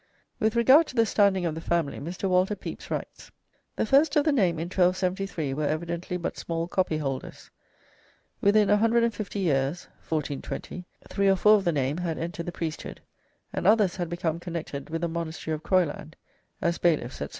[0.39, 2.27] With regard to the standing of the family, Mr.
[2.27, 3.29] Walter Pepys writes:
[3.75, 7.51] "The first of the name in 1273 were evidently but small copyholders.
[8.41, 12.99] Within 150 years (1420) three or four of the name had entered the priesthood,
[13.53, 16.15] and others had become connected with the monastery of Croyland
[16.63, 17.27] as bailiffs, &c.